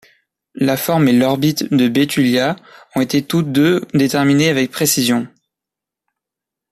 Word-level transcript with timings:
La 0.55 0.77
forme 0.77 1.07
et 1.09 1.13
l'orbite 1.13 1.71
de 1.71 1.87
Betulia 1.87 2.55
ont 2.95 3.01
été 3.01 3.21
toutes 3.21 3.51
deux 3.51 3.81
déterminées 3.93 4.49
avec 4.49 4.71
précision. 4.71 5.27